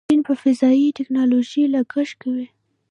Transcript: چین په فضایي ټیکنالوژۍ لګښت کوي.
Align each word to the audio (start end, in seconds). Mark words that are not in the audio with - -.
چین 0.09 0.19
په 0.27 0.33
فضایي 0.41 0.95
ټیکنالوژۍ 0.97 1.63
لګښت 1.73 2.15
کوي. 2.21 2.47